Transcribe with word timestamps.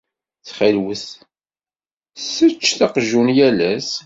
Ttxil-wet 0.37 1.05
sseččet 2.21 2.79
aqjun 2.85 3.27
yal 3.37 3.59
ass. 3.73 3.89